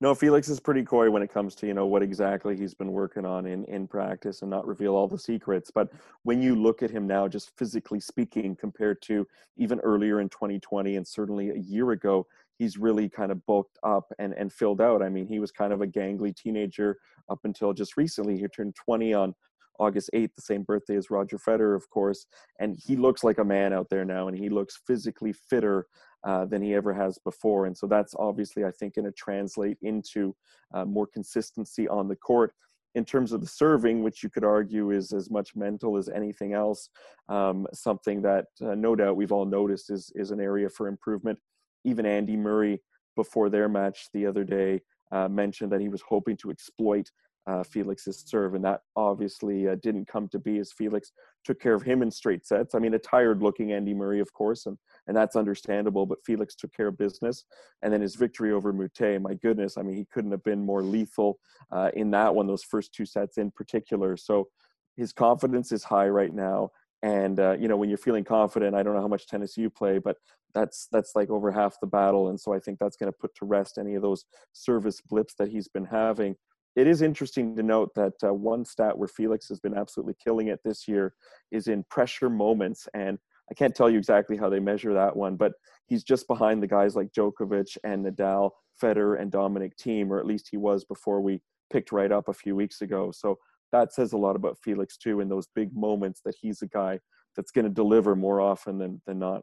[0.00, 2.90] No, Felix is pretty coy when it comes to you know what exactly he's been
[2.90, 5.70] working on in in practice and not reveal all the secrets.
[5.70, 5.90] But
[6.24, 10.96] when you look at him now, just physically speaking, compared to even earlier in 2020
[10.96, 12.26] and certainly a year ago,
[12.62, 15.02] he's really kind of bulked up and and filled out.
[15.02, 16.98] I mean, he was kind of a gangly teenager
[17.28, 18.38] up until just recently.
[18.38, 19.34] He turned 20 on
[19.80, 22.26] August 8th, the same birthday as Roger Federer, of course.
[22.60, 25.86] And he looks like a man out there now, and he looks physically fitter
[26.24, 27.66] uh, than he ever has before.
[27.66, 30.36] And so that's obviously, I think, going to translate into
[30.72, 32.52] uh, more consistency on the court.
[32.94, 36.52] In terms of the serving, which you could argue is as much mental as anything
[36.52, 36.90] else,
[37.30, 41.38] um, something that uh, no doubt we've all noticed is, is an area for improvement.
[41.84, 42.80] Even Andy Murray,
[43.16, 47.10] before their match the other day, uh, mentioned that he was hoping to exploit
[47.46, 51.10] uh, Felix's serve, and that obviously uh, didn't come to be as Felix
[51.44, 52.74] took care of him in straight sets.
[52.74, 56.06] I mean, a tired-looking Andy Murray, of course, and and that's understandable.
[56.06, 57.44] But Felix took care of business,
[57.82, 59.20] and then his victory over Moutet.
[59.20, 61.38] My goodness, I mean, he couldn't have been more lethal
[61.72, 62.46] uh, in that one.
[62.46, 64.16] Those first two sets in particular.
[64.16, 64.48] So
[64.96, 66.70] his confidence is high right now.
[67.02, 69.68] And uh, you know, when you're feeling confident, I don't know how much tennis you
[69.68, 70.16] play, but
[70.54, 72.28] that's that's like over half the battle.
[72.28, 75.34] And so I think that's going to put to rest any of those service blips
[75.38, 76.36] that he's been having
[76.74, 80.48] it is interesting to note that uh, one stat where Felix has been absolutely killing
[80.48, 81.14] it this year
[81.50, 82.88] is in pressure moments.
[82.94, 83.18] And
[83.50, 85.52] I can't tell you exactly how they measure that one, but
[85.86, 88.50] he's just behind the guys like Djokovic and Nadal,
[88.82, 92.34] Federer, and Dominic Thiem or at least he was before we picked right up a
[92.34, 93.12] few weeks ago.
[93.14, 93.38] So
[93.72, 97.00] that says a lot about Felix too in those big moments that he's a guy
[97.36, 99.42] that's going to deliver more often than than not.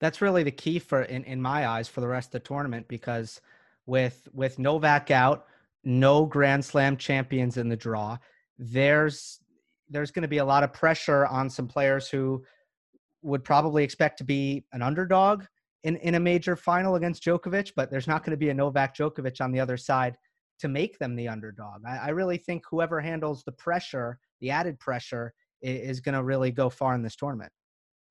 [0.00, 2.88] That's really the key for in in my eyes for the rest of the tournament
[2.88, 3.40] because
[3.86, 5.46] with with Novak out,
[5.84, 8.18] no Grand Slam champions in the draw.
[8.58, 9.40] There's
[9.88, 12.42] there's going to be a lot of pressure on some players who
[13.22, 15.44] would probably expect to be an underdog
[15.82, 18.96] in, in a major final against Djokovic, but there's not going to be a Novak
[18.96, 20.16] Djokovic on the other side
[20.60, 21.82] to make them the underdog.
[21.86, 26.22] I, I really think whoever handles the pressure, the added pressure, is, is going to
[26.22, 27.52] really go far in this tournament.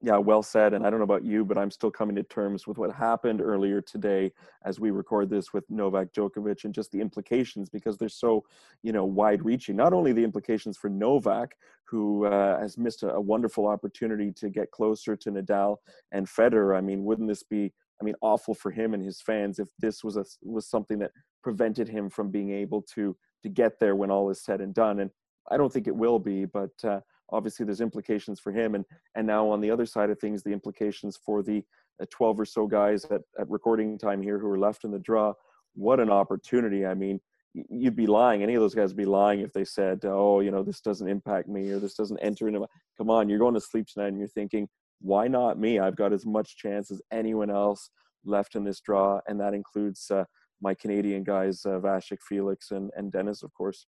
[0.06, 0.74] Yeah, well said.
[0.74, 3.40] And I don't know about you, but I'm still coming to terms with what happened
[3.40, 4.34] earlier today
[4.66, 8.44] as we record this with Novak Djokovic and just the implications because they're so,
[8.82, 9.78] you know, wide reaching.
[9.78, 14.50] Not only the implications for Novak, who uh, has missed a, a, wonderful opportunity to
[14.50, 15.78] get closer to Nadal
[16.12, 16.78] and Federer.
[16.78, 20.04] I mean, wouldn't this be, I mean, awful for him and his fans if this
[20.04, 21.12] was a, was something that
[21.42, 25.00] prevented him from being able to to get there when all is said and done.
[25.00, 25.12] And
[25.50, 27.02] I don't think it will be, but uh,
[27.34, 28.76] obviously there's implications for him.
[28.76, 31.64] And and now on the other side of things the implications for the
[32.02, 35.00] uh, 12 or so guys at, at recording time here who are left in the
[35.00, 35.34] draw.
[35.76, 36.86] What an opportunity.
[36.86, 37.20] I mean
[37.54, 38.42] you'd be lying.
[38.42, 41.08] Any of those guys would be lying if they said oh you know this doesn't
[41.08, 42.68] impact me or this doesn't enter into my
[42.98, 44.68] come on you're going to sleep tonight and you're thinking
[45.04, 45.80] why not me?
[45.80, 47.90] I've got as much chance as anyone else
[48.24, 49.20] left in this draw.
[49.28, 50.24] And that includes uh,
[50.62, 53.86] my canadian guys uh, Vasek felix and, and denis of course.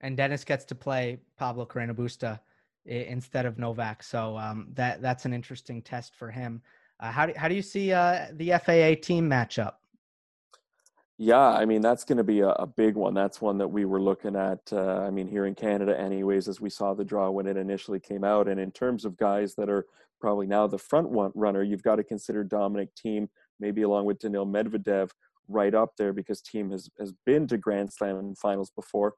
[0.00, 2.40] And Denis gets to play Pablo Carreno Busta
[2.86, 4.02] instead of Novak.
[4.02, 6.62] So um, that that's an interesting test for him.
[7.00, 9.74] Uh, how do how do you see uh, the FAA Thiem matchup?
[11.16, 13.14] Yeah, I mean that's going to be a, a, big one.
[13.14, 14.60] That's one that we were looking at.
[14.72, 18.00] Uh, I mean here in Canada, anyways, as we saw the draw when it initially
[18.00, 18.48] came out.
[18.48, 19.86] And in terms of guys that are
[20.20, 23.28] probably now the front one runner, you've got to consider Dominic Thiem,
[23.60, 25.10] maybe along with Daniil Medvedev,
[25.48, 29.14] right up there because Thiem has has been to Grand Slam finals before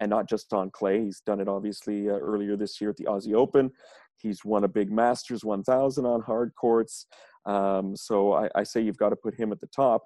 [0.00, 1.04] and not just on clay.
[1.04, 3.70] He's done it obviously uh, earlier this year at the Aussie Open.
[4.16, 7.06] He's won a big Masters 1000 on hard courts.
[7.46, 10.02] Um, so I, I, say you've got to put him at the top.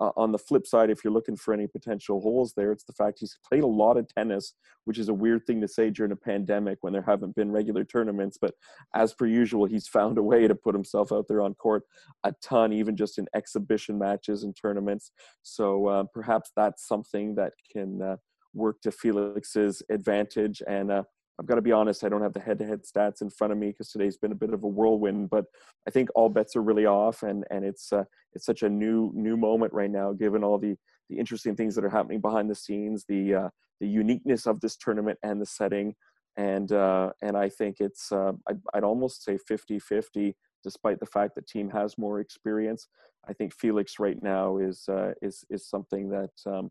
[0.00, 2.92] Uh, on the flip side, if you're looking for any potential holes there, it's the
[2.92, 6.12] fact he's played a lot of tennis, which is a weird thing to say during
[6.12, 8.38] a pandemic when there haven't been regular tournaments.
[8.40, 8.54] But
[8.94, 11.82] as per usual, he's found a way to put himself out there on court
[12.24, 15.10] a ton, even just in exhibition matches and tournaments.
[15.42, 18.18] So uh, perhaps that's something that can
[18.54, 20.62] work to Felix's advantage.
[20.66, 21.02] And uh,
[21.38, 23.68] I've got to be honest, I don't have the head-to-head stats in front of me
[23.68, 25.30] because today's been a bit of a whirlwind.
[25.30, 25.44] But
[25.86, 29.12] I think all bets are really off, and and it's uh, it's such a new
[29.14, 30.76] new moment right now, given all the
[31.08, 33.48] the interesting things that are happening behind the scenes, the uh,
[33.80, 35.94] the uniqueness of this tournament and the setting.
[36.36, 41.34] And uh, and I think it's uh, I'd, I'd almost say 50-50, despite the fact
[41.34, 42.88] that Thiem has more experience.
[43.28, 46.70] I think Felix right now is uh, is is something that um,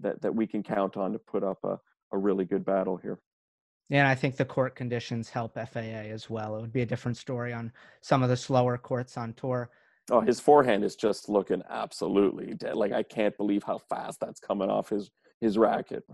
[0.00, 1.78] that that we can count on to put up a,
[2.12, 3.18] a really good battle here.
[3.88, 5.80] Yeah, and I think the court conditions help FAA
[6.10, 6.56] as well.
[6.56, 9.70] It would be a different story on some of the slower courts on tour.
[10.10, 12.76] Oh, his forehand is just looking absolutely dead.
[12.76, 16.04] Like I can't believe how fast that's coming off his his racket.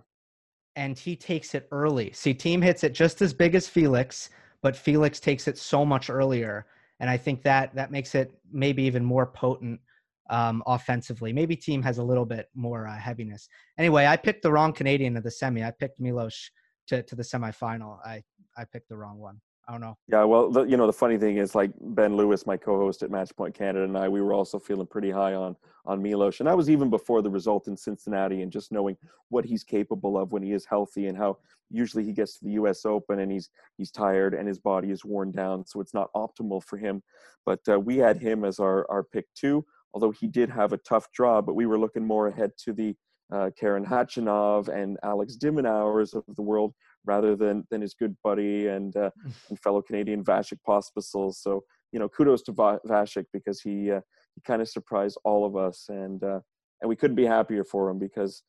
[0.76, 2.12] And he takes it early.
[2.12, 6.10] See, Thiem hits it just as big as Felix, but Felix takes it so much
[6.10, 6.66] earlier,
[6.98, 9.80] and I think that that makes it maybe even more potent
[10.30, 11.32] um, offensively.
[11.32, 13.48] Maybe Thiem has a little bit more uh, heaviness.
[13.78, 15.62] Anyway, I picked the wrong Canadian to the semi.
[15.62, 16.50] I picked Milos
[16.88, 17.98] to, to the semifinal.
[18.04, 18.22] I,
[18.56, 19.40] I picked the wrong one.
[19.66, 19.96] I don't know.
[20.08, 23.10] Yeah, well, the, you know, the funny thing is, like Ben Lewis, my co-host at
[23.10, 25.56] Matchpoint Canada, and I, we were also feeling pretty high on
[25.86, 28.96] on Milos, and that was even before the result in Cincinnati, and just knowing
[29.30, 31.38] what he's capable of when he is healthy, and how
[31.70, 32.84] usually he gets to the U.S.
[32.84, 36.62] Open and he's he's tired and his body is worn down, so it's not optimal
[36.62, 37.02] for him.
[37.44, 40.78] But uh, we had him as our our pick two although he did have a
[40.78, 42.94] tough draw, but we were looking more ahead to the
[43.32, 46.74] uh, Karen Khachanov and Alex de Minaurs of the world
[47.06, 49.10] rather than than his good buddy and, uh,
[49.48, 51.32] and fellow Canadian Vasek Pospisil.
[51.34, 54.00] So you know, kudos to Va- Vasek because he uh,
[54.34, 56.40] he kind of surprised all of us, and uh,
[56.82, 58.42] and we couldn't be happier for him because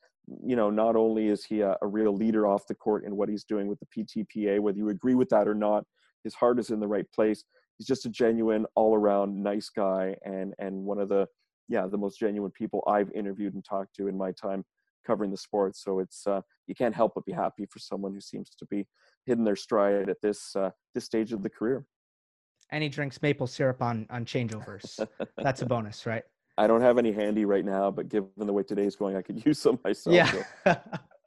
[0.43, 3.29] you know not only is he a, a real leader off the court in what
[3.29, 5.85] he's doing with the PTPA, whether you agree with that or not,
[6.23, 7.43] his heart is in the right place
[7.77, 11.27] he's just a genuine all around nice guy and and one of the
[11.67, 14.63] yeah the most genuine people I've interviewed and talked to in my time
[15.05, 15.75] covering the sport.
[15.75, 18.87] So it's uh, you can't help but be happy for someone who seems to be
[19.25, 21.85] hitting their stride at this uh, this stage of the career.
[22.71, 25.05] And he drinks maple syrup on on changeovers.
[25.37, 26.23] That's a bonus, right?
[26.57, 29.45] I don't have any handy right now, but given the way today's going, I could
[29.45, 30.15] use some myself.
[30.15, 30.31] Yeah.
[30.63, 30.79] So.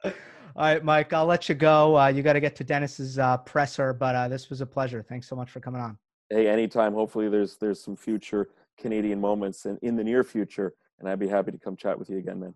[0.55, 1.97] All right, Mike, I'll let you go.
[1.97, 5.05] Uh, you got to get to Denis's uh, presser, but uh, this was a pleasure.
[5.07, 6.93] Thanks so much for coming on hey, anytime.
[6.93, 11.27] Hopefully, there's there's some future Canadian moments in, in the near future, and I'd be
[11.27, 12.53] happy to come chat with you again, man.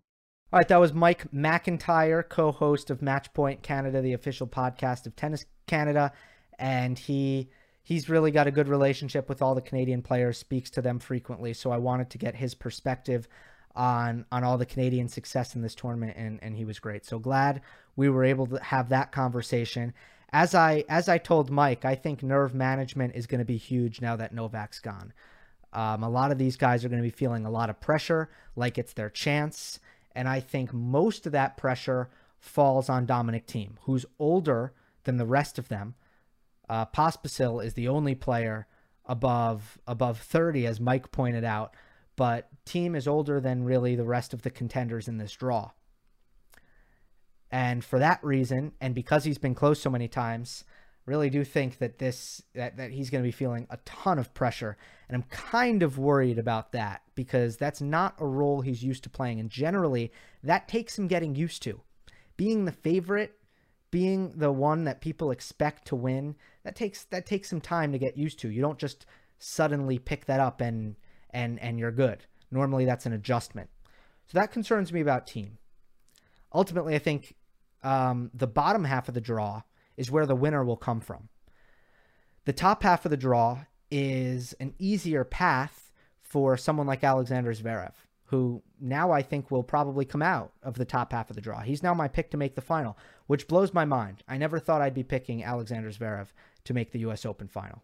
[0.52, 5.46] All right, that was Mike McIntyre, co-host of Matchpoint Canada, the official podcast of Tennis
[5.66, 6.12] Canada,
[6.58, 7.50] and he
[7.82, 11.52] he's really got a good relationship with all the Canadian players, speaks to them frequently.
[11.54, 13.28] So I wanted to get his perspective
[13.74, 17.04] on on all the Canadian success in this tournament, and and he was great.
[17.04, 17.60] So glad
[17.96, 19.92] we were able to have that conversation.
[20.34, 24.00] As I as I told Mike, I think nerve management is going to be huge
[24.00, 25.12] now that Novak's gone.
[25.72, 28.28] Um, a lot of these guys are going to be feeling a lot of pressure,
[28.56, 29.78] like it's their chance,
[30.12, 32.10] and I think most of that pressure
[32.40, 34.72] falls on Dominic Thiem, who's older
[35.04, 35.94] than the rest of them.
[36.68, 38.66] Uh, Pospisil is the only player
[39.06, 41.76] above above 30, as Mike pointed out,
[42.16, 45.70] but Thiem is older than really the rest of the contenders in this draw.
[47.54, 50.64] And for that reason, and because he's been close so many times,
[51.06, 54.34] really do think that this that, that he's going to be feeling a ton of
[54.34, 54.76] pressure.
[55.08, 59.08] And i'm kind of worried about that because that's not a role he's used to
[59.08, 59.38] playing.
[59.38, 60.10] And generally
[60.42, 61.80] that takes him getting used to.
[62.36, 63.38] Being the favorite
[63.92, 66.34] being the one that people expect to win
[66.64, 68.48] that takes that takes some time to get used to.
[68.48, 69.06] You don't just
[69.38, 70.96] suddenly pick that up and
[71.30, 72.26] and and you're good.
[72.50, 73.70] Normally that's an adjustment.
[74.26, 75.52] So that concerns me about Thiem.
[76.52, 77.36] Ultimately i think
[77.84, 79.62] um, the bottom half of the draw
[79.96, 81.28] is where the winner will come from.
[82.46, 83.60] The top half of the draw
[83.90, 87.92] is an easier path for someone like Alexander Zverev,
[88.24, 91.60] who now I think will probably come out of the top half of the draw.
[91.60, 94.22] He's now my pick to make the final, which blows my mind.
[94.26, 96.28] I never thought I'd be picking Alexander Zverev
[96.64, 97.82] to make the US Open final.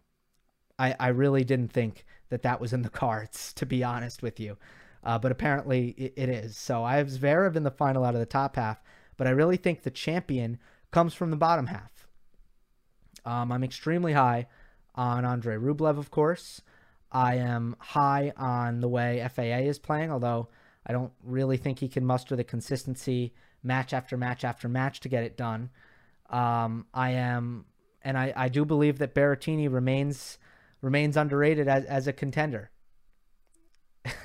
[0.77, 4.39] I, I really didn't think that that was in the cards, to be honest with
[4.39, 4.57] you.
[5.03, 6.57] Uh, but apparently it, it is.
[6.57, 8.83] So I have Zverev in the final out of the top half,
[9.21, 10.57] but I really think the champion
[10.89, 12.07] comes from the bottom half.
[13.23, 14.47] Um, I'm extremely high
[14.95, 16.63] on Andre Rublev, of course.
[17.11, 20.47] I am high on the way FAA is playing, although
[20.87, 25.07] I don't really think he can muster the consistency match after match after match to
[25.07, 25.69] get it done.
[26.31, 27.65] Um, I am,
[28.01, 30.39] and I, I do believe that Berrettini remains
[30.81, 32.71] remains underrated as, as a contender.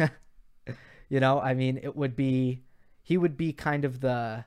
[1.11, 2.63] you know, I mean, it would be
[3.03, 4.47] he would be kind of the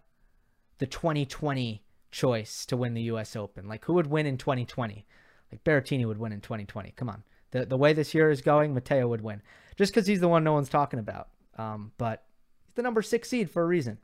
[0.80, 3.36] the 2020 choice to win the U.S.
[3.36, 3.67] Open.
[3.67, 5.05] Like, who would win in 2020?
[5.51, 6.93] Like, Berrettini would win in 2020.
[6.95, 7.23] Come on.
[7.51, 9.41] The, the way this year is going, Matteo would win.
[9.75, 11.30] Just because he's the one no one's talking about.
[11.57, 12.23] Um, but
[12.65, 13.97] he's the number six seed for a reason.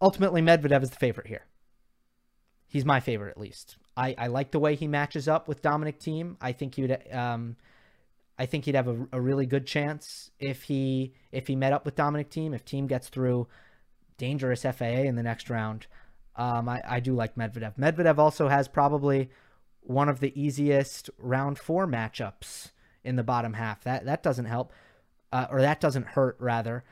[0.00, 1.46] Ultimately, Medvedev is the favorite here.
[2.68, 3.76] He's my favorite, at least.
[3.96, 6.36] I, I like the way he matches up with Dominic Thiem.
[6.40, 7.02] I think he would.
[7.12, 7.56] Um,
[8.38, 11.84] I think he'd have a, a really good chance if he if he met up
[11.84, 12.54] with Dominic Thiem.
[12.54, 13.46] If Thiem gets through
[14.18, 15.86] dangerous FAA in the next round,
[16.36, 17.78] um, I, I do like Medvedev.
[17.78, 19.30] Medvedev also has probably
[19.80, 22.70] one of the easiest round four matchups
[23.04, 23.84] in the bottom half.
[23.84, 24.72] That that doesn't help,
[25.32, 26.84] uh, or that doesn't hurt rather.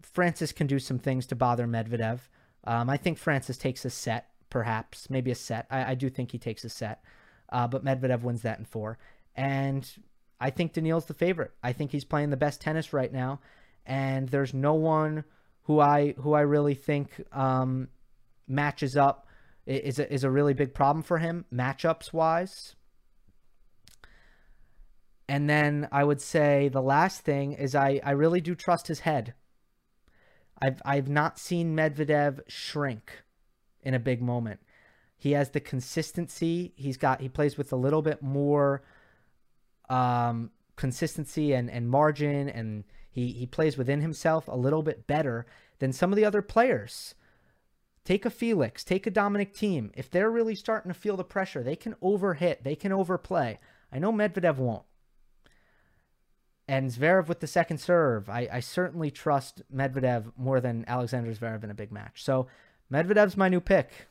[0.00, 2.20] Frances can do some things to bother Medvedev.
[2.64, 5.66] Um, I think Frances takes a set, perhaps maybe a set.
[5.70, 7.02] I, I do think he takes a set,
[7.50, 8.98] uh, but Medvedev wins that in four.
[9.34, 9.88] And
[10.40, 11.52] I think Daniil's the favorite.
[11.62, 13.40] I think he's playing the best tennis right now,
[13.84, 15.24] and there's no one
[15.66, 17.88] who I who I really think um,
[18.46, 19.26] matches up
[19.66, 22.76] is a, is a really big problem for him matchups wise.
[25.28, 29.00] And then I would say the last thing is I, I really do trust his
[29.00, 29.34] head.
[30.62, 33.24] I've I've not seen Medvedev shrink
[33.82, 34.60] in a big moment.
[35.18, 36.74] He has the consistency.
[36.76, 38.84] He's got he plays with a little bit more
[39.88, 42.84] um, consistency and, and margin and
[43.16, 45.46] he, he plays within himself a little bit better
[45.78, 47.14] than some of the other players.
[48.04, 49.90] Take a Felix, take a Dominic Thiem.
[49.94, 53.58] If they're really starting to feel the pressure, they can overhit, they can overplay.
[53.90, 54.82] I know Medvedev won't.
[56.68, 61.64] And Zverev with the second serve, I, I certainly trust Medvedev more than Alexander Zverev
[61.64, 62.22] in a big match.
[62.22, 62.48] So
[62.92, 64.08] Medvedev's my new pick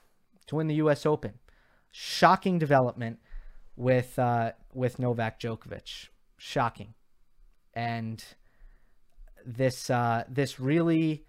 [0.47, 1.06] to win the U.S.
[1.06, 1.34] Open.
[1.91, 3.20] Shocking development
[3.76, 6.08] with uh, with Novak Djokovic.
[6.38, 6.95] Shocking,
[7.76, 8.24] and
[9.45, 11.25] this uh, this really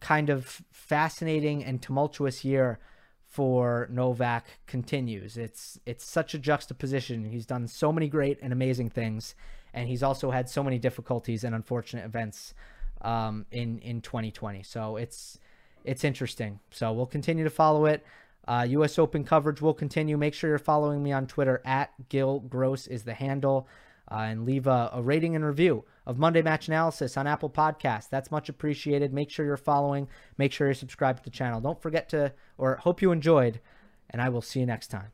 [0.00, 2.78] kind of fascinating and tumultuous year
[3.26, 5.36] for Novak continues.
[5.36, 7.24] It's it's such a juxtaposition.
[7.24, 9.34] He's done so many great and amazing things,
[9.72, 12.54] and he's also had so many difficulties and unfortunate events
[13.02, 14.62] um, in in 2020.
[14.62, 15.38] So it's
[15.84, 16.60] it's interesting.
[16.70, 18.04] So we'll continue to follow it.
[18.46, 18.98] Uh, U.S.
[18.98, 20.16] Open coverage will continue.
[20.16, 23.68] Make sure you're following me on Twitter at Gil Gross is the handle
[24.10, 28.08] uh, and leave a, a, rating and review of Monday Match Analysis on Apple Podcasts.
[28.08, 29.12] That's much appreciated.
[29.12, 30.08] Make sure you're following.
[30.38, 31.60] Make sure you're subscribed to the channel.
[31.60, 33.60] Don't forget to, or hope you enjoyed,
[34.10, 35.12] and I will see you next time.